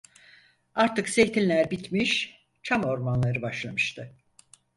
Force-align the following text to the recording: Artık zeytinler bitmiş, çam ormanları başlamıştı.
Artık 0.75 1.09
zeytinler 1.09 1.71
bitmiş, 1.71 2.33
çam 2.63 2.83
ormanları 2.83 3.41
başlamıştı. 3.41 4.13